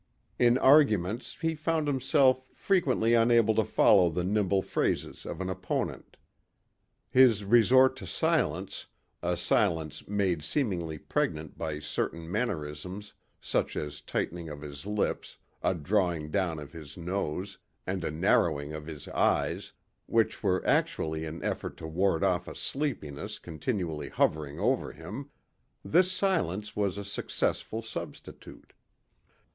[0.39, 6.17] In arguments he found himself frequently unable to follow the nimble phrases of an opponent.
[7.11, 8.87] His resort to silence
[9.21, 15.37] a silence made seemingly pregnant by certain mannerisms such as a tightening of his lips,
[15.61, 19.71] a drawing down of his nose, and a narrowing of his eyes,
[20.07, 25.29] which were actually an effort to ward off a sleepiness continually hovering over him
[25.85, 28.73] this silence was a successful substitute.